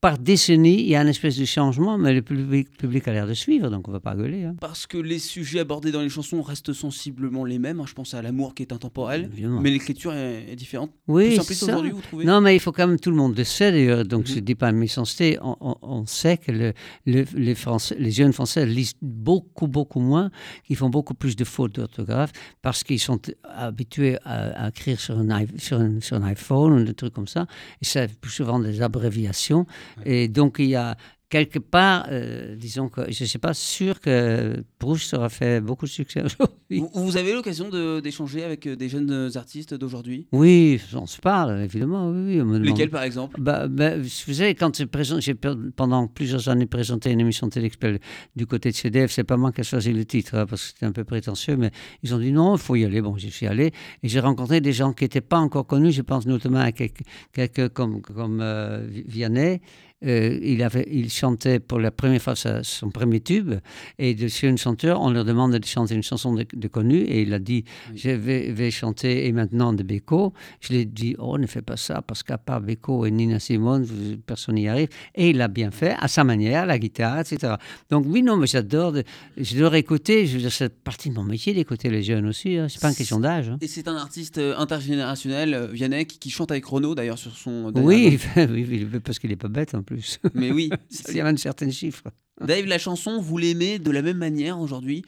par 0.00 0.16
décennie, 0.16 0.80
il 0.80 0.88
y 0.88 0.94
a 0.94 1.02
une 1.02 1.08
espèce 1.08 1.36
de 1.36 1.44
changement, 1.44 1.98
mais 1.98 2.14
le 2.14 2.22
public, 2.22 2.68
public 2.76 3.08
a 3.08 3.12
l'air 3.12 3.26
de 3.26 3.34
suivre, 3.34 3.68
donc 3.68 3.88
on 3.88 3.90
ne 3.90 3.96
va 3.96 4.00
pas 4.00 4.14
gueuler. 4.14 4.44
Hein. 4.44 4.54
Parce 4.60 4.86
que 4.86 4.96
les 4.96 5.18
sujets 5.18 5.58
abordés 5.58 5.90
dans 5.90 6.02
les 6.02 6.08
chansons 6.08 6.40
restent 6.40 6.72
sensiblement 6.72 7.44
les 7.44 7.58
mêmes. 7.58 7.80
hein. 7.80 7.84
Je 7.88 7.94
pense 7.94 8.14
à 8.14 8.22
l'amour 8.22 8.54
qui 8.54 8.62
est 8.62 8.72
intemporel, 8.72 9.28
Évidemment. 9.32 9.60
mais 9.60 9.70
l'écriture 9.70 10.14
est, 10.14 10.52
est 10.52 10.54
différente. 10.54 10.92
Oui, 11.08 11.26
Plus 11.28 11.36
simpliste 11.38 11.62
aujourd'hui, 11.64 11.90
vous 11.90 12.00
trouvez? 12.00 12.24
Non, 12.24 12.40
mais 12.40 12.54
il 12.54 12.60
faut 12.60 12.70
quand 12.70 12.86
même, 12.86 13.00
tout 13.00 13.10
le 13.10 13.16
monde 13.16 13.36
le 13.36 13.42
sait 13.42 13.72
d'ailleurs, 13.72 14.04
donc 14.04 14.20
Mhm. 14.20 14.26
je 14.28 14.34
ne 14.36 14.40
dis 14.40 14.54
pas 14.54 14.70
une 14.70 14.76
méchanceté, 14.76 15.36
on, 15.42 15.56
on- 15.60 15.76
on 15.82 16.06
sait 16.06 16.36
que 16.36 16.52
le- 16.52 16.72
le- 17.04 17.24
les, 17.34 17.56
Français, 17.56 17.96
les 17.98 18.12
jeunes 18.12 18.32
Français 18.32 18.66
lisent 18.66 18.94
beaucoup, 19.02 19.66
beaucoup 19.66 20.00
moins, 20.00 20.30
qu'ils 20.64 20.76
font 20.76 20.90
beaucoup 20.90 21.14
plus 21.14 21.34
de 21.34 21.42
fautes 21.44 21.74
d'orthographe 21.74 22.30
parce 22.62 22.84
qu'ils 22.84 23.00
sont 23.00 23.18
habitués 23.42 24.16
à, 24.24 24.66
à 24.66 24.68
écrire 24.68 25.00
sur 25.00 25.18
un, 25.18 25.42
i- 25.42 25.48
sur, 25.58 25.80
un, 25.80 26.00
sur 26.00 26.16
un 26.18 26.22
iPhone 26.22 26.72
ou 26.74 26.84
des 26.84 26.94
trucs 26.94 27.14
comme 27.14 27.26
ça, 27.26 27.46
et 27.82 27.84
c'est 27.84 28.14
plus 28.20 28.30
souvent 28.30 28.60
des 28.60 28.80
abréviations, 28.80 29.66
et 30.04 30.28
donc 30.28 30.56
il 30.58 30.66
y 30.66 30.76
a 30.76 30.96
quelque 31.30 31.58
part, 31.58 32.06
euh, 32.10 32.56
disons 32.56 32.88
que 32.88 33.02
je 33.12 33.22
ne 33.24 33.28
suis 33.28 33.38
pas 33.38 33.52
sûr 33.54 34.00
que 34.00 34.62
Proust 34.78 35.12
aura 35.14 35.28
fait 35.28 35.60
beaucoup 35.60 35.84
de 35.84 35.90
succès 35.90 36.22
aujourd'hui. 36.24 36.78
Vous, 36.80 36.90
vous 36.94 37.16
avez 37.16 37.32
l'occasion 37.34 37.68
de- 37.68 38.00
d'échanger 38.00 38.44
avec 38.44 38.66
euh, 38.66 38.76
des 38.76 38.88
jeunes 38.88 39.10
euh, 39.10 39.30
artistes 39.36 39.74
d'aujourd'hui? 39.74 40.26
Oui, 40.32 40.80
on 40.94 41.06
se 41.06 41.20
parle, 41.20 41.60
évidemment, 41.62 42.10
oui, 42.10 42.40
Lesquels, 42.60 42.90
par 42.90 43.02
exemple? 43.02 43.40
Bah, 43.40 43.68
bah, 43.68 43.98
vous 43.98 44.32
savez, 44.32 44.54
quand 44.54 44.82
j'ai 45.20 45.34
pendant 45.76 46.06
plusieurs 46.08 46.48
années 46.48 46.66
présenté 46.66 47.10
une 47.10 47.20
émission 47.20 47.48
télé 47.48 47.68
qui 47.68 47.74
s'appelle 47.74 48.00
du 48.36 48.46
côté 48.46 48.70
de 48.70 48.74
CDF, 48.76 49.10
c'est 49.12 49.24
pas 49.24 49.36
moi 49.36 49.52
qui 49.52 49.60
ai 49.60 49.64
choisi 49.64 49.92
le 49.92 50.04
titre, 50.04 50.34
hein, 50.36 50.46
parce 50.46 50.62
que 50.62 50.68
c'était 50.68 50.86
un 50.86 50.92
peu 50.92 51.04
prétentieux, 51.04 51.56
mais 51.56 51.70
ils 52.02 52.14
ont 52.14 52.18
dit 52.18 52.32
non, 52.32 52.56
il 52.56 52.60
faut 52.60 52.74
y 52.76 52.84
aller. 52.84 53.00
Bon, 53.02 53.16
j'y 53.16 53.30
suis 53.30 53.46
allé 53.46 53.72
et 54.02 54.08
j'ai 54.08 54.20
rencontré 54.20 54.60
des 54.60 54.72
gens 54.72 54.92
qui 54.92 55.04
n'étaient 55.04 55.20
pas 55.20 55.38
encore 55.38 55.66
connus, 55.66 55.92
je 55.92 56.02
pense 56.02 56.26
notamment 56.26 56.60
à 56.60 56.72
quelques, 56.72 57.02
quelques 57.32 57.68
comme, 57.70 58.00
comme 58.00 58.40
euh, 58.40 58.86
Vi- 58.88 59.04
Vianney 59.06 59.60
euh, 60.06 60.38
il, 60.42 60.62
avait, 60.62 60.86
il 60.90 61.10
chantait 61.10 61.58
pour 61.58 61.78
la 61.80 61.90
première 61.90 62.22
fois 62.22 62.36
sa- 62.36 62.62
son 62.62 62.90
premier 62.90 63.20
tube, 63.20 63.54
et 63.98 64.14
de 64.14 64.28
chez 64.28 64.48
un 64.48 64.56
chanteur, 64.56 65.00
on 65.00 65.10
leur 65.10 65.24
demande 65.24 65.56
de 65.58 65.64
chanter 65.66 65.94
une 65.94 66.02
chanson 66.02 66.34
de, 66.34 66.46
de 66.52 66.68
connu, 66.68 66.98
et 66.98 67.22
il 67.22 67.32
a 67.34 67.38
dit, 67.38 67.64
Oui. 67.90 67.98
je 67.98 68.10
vais, 68.10 68.50
vais 68.52 68.70
chanter 68.70 69.26
Et 69.26 69.32
maintenant 69.32 69.72
de 69.72 69.82
Beko. 69.82 70.32
Je 70.60 70.72
lui 70.72 70.80
ai 70.80 70.84
dit, 70.84 71.16
oh, 71.18 71.36
ne 71.38 71.46
fais 71.46 71.62
pas 71.62 71.76
ça, 71.76 72.02
parce 72.02 72.22
qu'à 72.22 72.38
part 72.38 72.60
Beko 72.60 73.06
et 73.06 73.10
Nina 73.10 73.38
Simone, 73.40 73.86
personne 74.26 74.54
n'y 74.56 74.68
arrive. 74.68 74.88
Et 75.14 75.30
il 75.30 75.36
l'a 75.38 75.48
bien 75.48 75.70
fait, 75.70 75.94
à 75.98 76.08
sa 76.08 76.24
manière, 76.24 76.66
la 76.66 76.78
guitare, 76.78 77.20
etc. 77.20 77.54
Donc 77.90 78.04
oui, 78.08 78.22
non, 78.22 78.36
mais 78.36 78.46
j'adore, 78.46 78.94
j'adore 79.36 79.74
écouter, 79.74 80.26
c'est 80.50 80.74
partie 80.82 81.10
de 81.10 81.14
mon 81.14 81.24
métier 81.24 81.54
d'écouter 81.54 81.90
les 81.90 82.02
jeunes 82.02 82.26
aussi, 82.26 82.56
hein. 82.56 82.66
c'est 82.68 82.80
pas 82.80 82.90
une 82.90 82.94
question 82.96 83.18
d'âge. 83.20 83.48
hein. 83.48 83.58
Et 83.60 83.66
c'est 83.66 83.88
un 83.88 83.96
artiste 83.96 84.38
euh, 84.38 84.54
intergénérationnel, 84.56 85.54
euh, 85.54 85.66
Vianney, 85.68 86.06
qui, 86.06 86.18
qui 86.18 86.30
chante 86.30 86.50
avec 86.50 86.64
Renaud 86.66 86.94
d'ailleurs 86.94 87.18
sur 87.18 87.36
son. 87.36 87.72
Oui, 87.88 88.18
oui, 88.36 88.86
parce 89.04 89.18
qu'il 89.18 89.32
est 89.32 89.36
pas 89.36 89.48
bête 89.48 89.74
en 89.74 89.82
plus. 89.88 90.18
Mais 90.34 90.50
oui. 90.52 90.70
Il 91.08 91.16
y 91.16 91.20
a 91.20 91.26
un 91.26 91.36
certain 91.36 91.70
chiffre. 91.70 92.04
Dave, 92.40 92.66
la 92.66 92.78
chanson, 92.78 93.20
vous 93.20 93.38
l'aimez 93.38 93.78
de 93.78 93.90
la 93.90 94.02
même 94.02 94.18
manière 94.18 94.58
aujourd'hui 94.60 95.02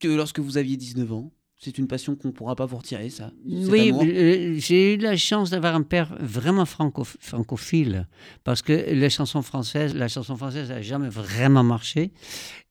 que 0.00 0.08
lorsque 0.08 0.38
vous 0.40 0.56
aviez 0.56 0.76
19 0.76 1.12
ans? 1.12 1.32
C'est 1.64 1.78
une 1.78 1.86
passion 1.86 2.16
qu'on 2.16 2.28
ne 2.28 2.32
pourra 2.32 2.56
pas 2.56 2.66
vous 2.66 2.76
retirer, 2.78 3.08
ça 3.08 3.30
Oui, 3.46 3.92
euh, 3.92 4.54
j'ai 4.58 4.94
eu 4.94 4.96
la 4.96 5.16
chance 5.16 5.50
d'avoir 5.50 5.76
un 5.76 5.82
père 5.82 6.16
vraiment 6.18 6.64
franco- 6.64 7.04
francophile, 7.20 8.08
parce 8.42 8.62
que 8.62 8.72
les 8.72 9.10
chansons 9.10 9.42
françaises, 9.42 9.94
la 9.94 10.08
chanson 10.08 10.36
française 10.36 10.70
n'a 10.70 10.82
jamais 10.82 11.08
vraiment 11.08 11.62
marché. 11.62 12.10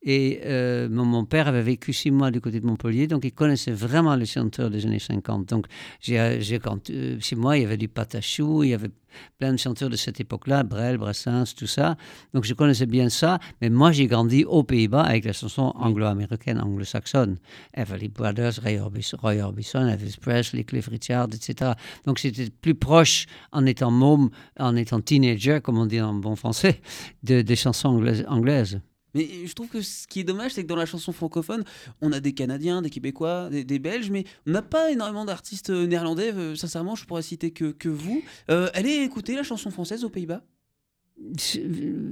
Et 0.04 0.42
euh, 0.46 0.90
mon, 0.90 1.06
mon 1.06 1.26
père 1.26 1.48
avait 1.48 1.62
vécu 1.62 1.94
six 1.94 2.10
mois 2.10 2.32
du 2.32 2.42
côté 2.42 2.60
de 2.60 2.66
Montpellier, 2.66 3.06
donc 3.08 3.24
il 3.24 3.32
connaissait 3.34 3.72
vraiment 3.72 4.16
les 4.16 4.26
chanteurs 4.26 4.72
des 4.72 4.86
années 4.88 4.98
50. 4.98 5.48
Donc, 5.50 5.68
j'ai, 6.00 6.40
j'ai, 6.42 6.58
quand, 6.58 6.90
euh, 6.90 7.18
chez 7.20 7.36
moi, 7.36 7.58
il 7.58 7.62
y 7.62 7.66
avait 7.66 7.78
du 7.78 7.88
Patachou, 7.88 8.64
il 8.64 8.70
y 8.70 8.74
avait 8.74 8.90
plein 9.38 9.52
de 9.52 9.58
chanteurs 9.58 9.90
de 9.90 9.96
cette 9.96 10.20
époque-là, 10.20 10.64
Brel, 10.64 10.98
Brassens, 10.98 11.54
tout 11.56 11.68
ça. 11.68 11.98
Donc, 12.34 12.46
je 12.46 12.54
connaissais 12.56 12.88
bien 12.88 13.10
ça. 13.10 13.38
Mais 13.62 13.70
moi, 13.70 13.92
j'ai 13.92 14.08
grandi 14.08 14.44
aux 14.44 14.64
Pays-Bas 14.64 15.04
avec 15.04 15.26
la 15.26 15.34
chanson 15.34 15.72
anglo-américaine, 15.76 16.60
anglo-saxonne. 16.60 17.38
Everly 17.76 18.08
Brothers, 18.08 18.54
Ray 18.64 18.80
Orbison, 18.80 19.18
Roy 19.22 19.36
Orbison, 19.42 19.88
Elvis 19.88 20.16
Presley, 20.20 20.64
Cliff 20.64 20.88
Richard, 20.88 21.28
etc. 21.34 21.74
Donc, 22.06 22.18
c'était 22.20 22.50
plus 22.50 22.74
proche, 22.74 23.28
en 23.52 23.66
étant 23.68 23.92
môme, 23.92 24.32
en 24.60 24.76
étant 24.76 25.00
teenager, 25.02 25.60
comme 25.62 25.78
on 25.78 25.86
dit 25.86 26.02
en 26.02 26.14
bon 26.16 26.36
français, 26.36 26.82
de- 27.24 27.42
des 27.44 27.56
chansons 27.56 27.90
anglaises. 27.90 28.26
anglaises. 28.28 28.80
Mais 29.14 29.46
je 29.46 29.54
trouve 29.54 29.68
que 29.68 29.82
ce 29.82 30.08
qui 30.08 30.20
est 30.20 30.24
dommage, 30.24 30.52
c'est 30.54 30.64
que 30.64 30.68
dans 30.68 30.76
la 30.76 30.86
chanson 30.86 31.12
francophone, 31.12 31.64
on 32.02 32.12
a 32.12 32.20
des 32.20 32.34
Canadiens, 32.34 32.82
des 32.82 32.90
Québécois, 32.90 33.50
des, 33.50 33.80
Belges, 33.80 34.10
mais 34.10 34.26
on 34.48 34.52
n'a 34.52 34.62
pas 34.62 34.92
énormément 34.92 35.26
d'artistes 35.26 35.70
euh, 35.70 35.88
néerlandais. 35.88 36.34
Euh, 36.34 36.56
sincèrement, 36.56 36.96
je 36.96 37.06
pourrais 37.06 37.22
citer 37.22 37.52
que, 37.52 37.72
que 37.72 37.90
vous. 37.90 38.24
Euh, 38.50 38.70
allez 38.74 38.96
écouter 39.04 39.36
la 39.36 39.44
chanson 39.44 39.72
française 39.72 40.04
aux 40.04 40.10
Pays-Bas 40.10 40.44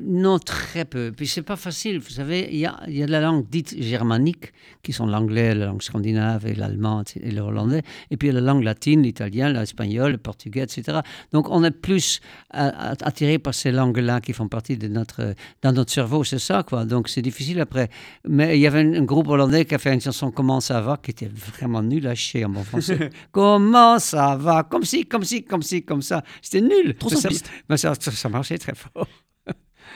Non, 0.06 0.40
très 0.40 0.86
peu. 0.86 1.12
Puis 1.16 1.28
c'est 1.28 1.42
pas 1.42 1.56
facile. 1.56 2.00
Vous 2.00 2.10
savez, 2.10 2.48
il 2.52 2.60
y 2.60 2.66
a, 2.66 2.80
il 2.88 2.98
y 2.98 3.04
a 3.04 3.06
de 3.06 3.12
la 3.12 3.22
langue 3.22 3.50
dite 3.50 3.82
germanique, 3.82 4.54
qui 4.84 4.94
sont 4.94 5.06
l'anglais, 5.06 5.54
la 5.56 5.68
langue 5.68 5.82
scandinave 5.82 6.46
et 6.48 6.56
l'allemand 6.56 7.04
et 7.16 7.32
le 7.32 7.42
hollandais. 7.42 7.82
Et 8.12 8.18
puis 8.18 8.30
il 8.30 8.34
y 8.34 8.38
a 8.38 8.40
la 8.40 8.46
langue 8.46 8.64
latine, 8.64 9.02
l'italien, 9.02 9.52
l'espagnol, 9.52 10.14
le 10.14 10.18
portugais, 10.18 10.62
etc. 10.62 11.00
Donc 11.32 11.50
on 11.50 11.64
est 11.64 11.72
plus 11.72 12.22
euh, 12.56 12.72
attiré 13.02 13.40
par 13.40 13.54
ces 13.54 13.72
langues-là 13.72 14.22
qui 14.22 14.34
font 14.34 14.48
partie 14.48 14.78
de 14.78 14.88
notre, 14.88 15.34
dans 15.62 15.72
notre 15.74 15.92
cerveau, 15.92 16.24
c'est 16.24 16.40
ça, 16.40 16.64
quoi. 16.64 16.86
Donc 16.86 17.10
c'est 17.10 17.22
difficile 17.22 17.60
après. 17.60 17.90
Mais 18.28 18.58
il 18.58 18.62
y 18.62 18.68
avait 18.68 18.80
un, 18.80 19.04
groupe 19.04 19.28
hollandais 19.28 19.66
qui 19.66 19.76
a 19.76 19.80
fait 19.80 19.94
une 19.94 20.02
chanson 20.02 20.32
Comment 20.32 20.62
ça 20.62 20.82
va, 20.82 20.98
qui 20.98 21.12
était 21.12 21.30
vraiment 21.30 21.82
nul 21.82 22.08
à 22.08 22.16
chier 22.16 22.46
en 22.46 22.50
bon 22.50 22.64
français. 22.64 23.10
Comment 23.32 24.00
ça 24.00 24.38
va? 24.38 24.64
Comme 24.64 24.84
si, 24.84 25.06
comme 25.06 25.24
si, 25.24 25.44
comme 25.44 25.62
si, 25.62 25.84
comme 25.84 26.02
ça. 26.02 26.24
C'était 26.42 26.62
nul. 26.62 26.96
Trop 26.96 27.10
Mais 27.70 27.78
ça, 27.78 27.94
ça 27.96 28.30
marchait 28.30 28.58
très 28.58 28.76
fort. 28.76 28.99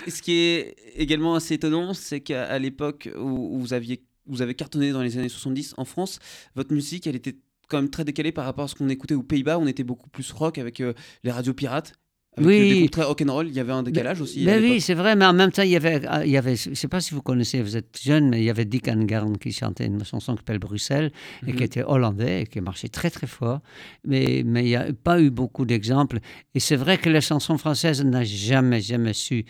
Ce 0.07 0.21
qui 0.21 0.33
est 0.33 0.75
également 0.95 1.35
assez 1.35 1.55
étonnant, 1.55 1.93
c'est 1.93 2.21
qu'à 2.21 2.57
l'époque 2.59 3.09
où, 3.15 3.55
où 3.55 3.59
vous, 3.59 3.73
aviez, 3.73 4.03
vous 4.25 4.41
avez 4.41 4.55
cartonné 4.55 4.91
dans 4.91 5.01
les 5.01 5.17
années 5.17 5.29
70 5.29 5.75
en 5.77 5.85
France, 5.85 6.19
votre 6.55 6.73
musique, 6.73 7.07
elle 7.07 7.15
était 7.15 7.37
quand 7.69 7.77
même 7.77 7.89
très 7.89 8.05
décalée 8.05 8.31
par 8.31 8.45
rapport 8.45 8.65
à 8.65 8.67
ce 8.67 8.75
qu'on 8.75 8.89
écoutait 8.89 9.15
aux 9.15 9.23
Pays-Bas. 9.23 9.57
On 9.59 9.67
était 9.67 9.83
beaucoup 9.83 10.09
plus 10.09 10.31
rock 10.31 10.57
avec 10.57 10.79
euh, 10.81 10.93
les 11.23 11.31
radios 11.31 11.53
pirates. 11.53 11.93
Avec 12.35 12.47
Oui. 12.47 12.81
des 12.81 12.89
très 12.89 13.03
rock'n'roll. 13.03 13.47
Il 13.47 13.53
y 13.53 13.59
avait 13.59 13.73
un 13.73 13.83
décalage 13.83 14.19
aussi. 14.19 14.43
Ben 14.43 14.59
oui, 14.63 14.81
c'est 14.81 14.95
vrai, 14.95 15.15
mais 15.15 15.25
en 15.25 15.33
même 15.33 15.51
temps, 15.51 15.61
il 15.61 15.69
y 15.69 15.75
avait, 15.75 16.01
il 16.25 16.31
y 16.31 16.37
avait 16.37 16.55
je 16.55 16.71
ne 16.71 16.75
sais 16.75 16.87
pas 16.87 16.99
si 16.99 17.13
vous 17.13 17.21
connaissez, 17.21 17.61
vous 17.61 17.77
êtes 17.77 17.99
jeune, 18.01 18.29
mais 18.29 18.39
il 18.41 18.45
y 18.45 18.49
avait 18.49 18.65
Dick 18.65 18.87
Angarn 18.87 19.37
qui 19.37 19.51
chantait 19.51 19.85
une 19.85 20.03
chanson 20.03 20.33
qui 20.33 20.39
s'appelle 20.39 20.57
Bruxelles 20.57 21.11
et 21.45 21.51
Mhm. 21.51 21.57
qui 21.57 21.63
était 21.63 21.83
hollandais 21.83 22.41
et 22.41 22.47
qui 22.47 22.59
marchait 22.59 22.87
très 22.89 23.11
très 23.11 23.27
fort. 23.27 23.59
Mais, 24.03 24.41
mais 24.45 24.63
il 24.63 24.67
n'y 24.69 24.75
a 24.75 24.87
pas 24.93 25.21
eu 25.21 25.29
beaucoup 25.29 25.65
d'exemples. 25.65 26.17
Et 26.55 26.59
c'est 26.59 26.75
vrai 26.75 26.97
que 26.97 27.09
la 27.09 27.21
chanson 27.21 27.57
française 27.59 28.03
n'a 28.03 28.23
jamais, 28.23 28.81
jamais 28.81 29.13
su, 29.13 29.45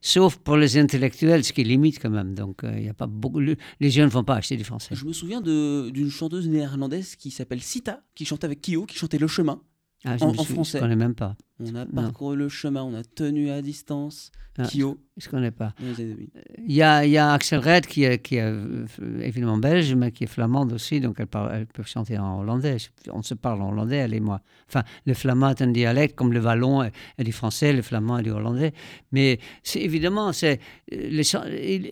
sauf 0.00 0.36
pour 0.36 0.56
les 0.56 0.78
intellectuels, 0.78 1.44
ce 1.44 1.52
qui 1.52 1.60
est 1.60 1.64
limite 1.64 1.98
quand 2.00 2.10
même. 2.10 2.34
Donc, 2.34 2.64
euh, 2.64 2.72
il 2.78 2.84
y 2.86 2.88
a 2.88 2.94
pas 2.94 3.06
beaucoup, 3.06 3.40
le- 3.40 3.56
les 3.80 3.90
jeunes 3.90 4.06
ne 4.06 4.10
vont 4.10 4.24
pas 4.24 4.36
acheter 4.36 4.56
du 4.56 4.64
français. 4.64 4.94
Je 4.94 5.04
me 5.04 5.12
souviens 5.12 5.40
d'une 5.42 6.10
chanteuse 6.10 6.48
néerlandaise 6.48 7.16
qui 7.16 7.30
s'appelle 7.30 7.60
Sita, 7.60 8.00
qui 8.14 8.24
chantait 8.24 8.46
avec 8.46 8.62
Kyo, 8.62 8.86
qui 8.86 8.96
chantait 8.96 9.18
Le 9.18 9.26
Chemin. 9.28 9.60
Ah, 10.04 10.16
je 10.16 10.24
en- 10.24 10.32
me 10.32 10.38
en 10.38 10.44
français. 10.44 10.78
Je 10.78 10.84
ne 10.84 10.88
connais 10.88 10.96
même 10.96 11.14
pas. 11.14 11.36
On 11.60 11.74
a 11.74 11.84
Non. 11.84 11.86
parcouru 11.94 12.36
le 12.36 12.48
chemin, 12.48 12.82
on 12.82 12.94
a 12.94 13.02
tenu 13.02 13.50
à 13.50 13.62
distance. 13.62 14.30
Ah, 14.60 14.64
Kyo. 14.66 14.98
Je 15.16 15.26
ne 15.26 15.30
connais 15.30 15.50
pas. 15.52 15.72
dans 15.80 15.86
les 15.86 16.00
années 16.00 16.14
2000. 16.14 16.28
Il 16.66 16.72
y 16.74 16.82
a, 16.82 17.04
il 17.04 17.10
y 17.12 17.18
a 17.18 17.32
Axel 17.32 17.58
Red 17.60 17.86
qui 17.86 18.04
est, 18.04 18.18
qui 18.20 18.36
est 18.36 18.42
euh, 18.42 18.86
évidemment 19.20 19.56
belge, 19.56 19.94
mais 19.94 20.10
qui 20.12 20.24
est 20.24 20.28
flamande 20.28 20.72
aussi, 20.72 21.00
donc 21.00 21.16
elle, 21.18 21.26
parle- 21.28 21.50
elle 21.54 21.66
peut 21.66 21.82
chanter 21.84 22.18
en 22.18 22.40
hollandais. 22.40 22.76
On 23.12 23.22
se 23.22 23.34
parle 23.34 23.62
en 23.62 23.70
hollandais, 23.70 23.96
elle 23.96 24.14
et 24.14 24.20
moi. 24.20 24.40
Enfin, 24.68 24.82
le 25.06 25.14
flamand 25.14 25.50
est 25.50 25.62
un 25.62 25.68
dialecte 25.68 26.16
comme 26.16 26.32
le 26.32 26.40
wallon 26.40 26.82
est, 26.84 26.92
du 27.24 27.32
français, 27.32 27.72
le 27.72 27.82
flamand 27.82 28.18
est 28.18 28.22
du 28.24 28.30
hollandais. 28.30 28.72
Mais 29.12 29.38
c'est 29.62 29.80
évidemment, 29.80 30.32
c'est 30.32 30.60
euh, 30.92 31.22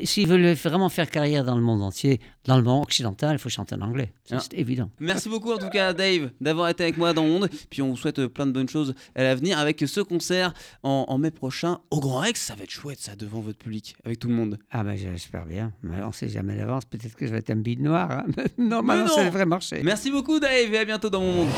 s'ils 0.04 0.26
veulent 0.28 0.52
vraiment 0.54 0.88
faire 0.88 1.10
carrière 1.10 1.44
dans 1.44 1.56
le 1.56 1.62
monde 1.62 1.82
entier, 1.82 2.20
dans 2.44 2.56
le 2.56 2.62
monde 2.64 2.82
occidental, 2.84 3.34
il 3.36 3.38
faut 3.38 3.48
chanter 3.48 3.74
en 3.76 3.80
anglais. 3.80 4.12
Ah. 4.30 4.38
C'est 4.40 4.54
évident. 4.54 4.90
Merci 5.00 5.28
beaucoup 5.28 5.52
en 5.52 5.58
tout 5.58 5.68
cas 5.70 5.92
Dave 5.92 6.30
d'avoir 6.40 6.68
été 6.68 6.82
avec 6.84 6.96
moi 6.96 7.12
dans 7.12 7.24
Monde. 7.26 7.48
Puis 7.70 7.82
on 7.82 7.90
vous 7.90 7.96
souhaite 7.96 8.24
plein 8.28 8.46
de 8.46 8.52
bonnes 8.52 8.68
choses 8.68 8.94
à 9.16 9.22
l'avenir 9.24 9.55
avec 9.56 9.80
ce 9.86 10.00
concert 10.00 10.52
en, 10.82 11.04
en 11.08 11.18
mai 11.18 11.30
prochain 11.30 11.78
au 11.90 12.00
Grand 12.00 12.18
Rex. 12.20 12.40
Ça 12.40 12.54
va 12.54 12.64
être 12.64 12.70
chouette 12.70 13.00
ça 13.00 13.16
devant 13.16 13.40
votre 13.40 13.58
public, 13.58 13.96
avec 14.04 14.18
tout 14.18 14.28
le 14.28 14.34
monde. 14.34 14.58
Ah 14.70 14.84
ben 14.84 14.96
j'espère 14.96 15.44
bien. 15.46 15.72
Mais 15.82 15.96
on 16.02 16.12
sait 16.12 16.28
jamais 16.28 16.56
d'avance. 16.56 16.84
Peut-être 16.84 17.14
que 17.16 17.26
je 17.26 17.32
vais 17.32 17.38
être 17.38 17.50
un 17.50 17.56
bide 17.56 17.80
noir. 17.80 18.10
hein. 18.10 18.24
non, 18.58 18.82
Mais 18.82 18.94
maintenant 18.94 19.06
non. 19.06 19.14
ça 19.14 19.24
devrait 19.24 19.46
marcher. 19.46 19.80
Merci 19.82 20.10
beaucoup 20.10 20.38
Dave 20.38 20.72
et 20.72 20.78
à 20.78 20.84
bientôt 20.84 21.10
dans 21.10 21.20
mon 21.20 21.32
monde. 21.32 21.48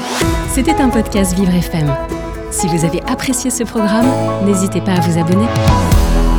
C'était 0.51 0.75
un 0.81 0.89
podcast 0.89 1.35
Vivre 1.35 1.55
FM. 1.55 1.95
Si 2.51 2.67
vous 2.69 2.85
avez 2.85 3.03
apprécié 3.03 3.51
ce 3.51 3.63
programme, 3.65 4.07
n'hésitez 4.47 4.81
pas 4.81 4.93
à 4.95 5.01
vous 5.01 5.19
abonner. 5.19 6.38